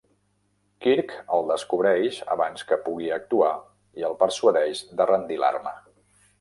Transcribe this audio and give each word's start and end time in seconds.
Kirk 0.85 1.13
el 1.37 1.45
descobreix 1.51 2.17
abans 2.37 2.65
que 2.71 2.79
pugui 2.89 3.13
actuar 3.19 3.53
i 4.01 4.09
el 4.11 4.19
persuadeix 4.25 4.85
de 4.99 5.11
rendir 5.15 5.43
l'arma. 5.45 5.79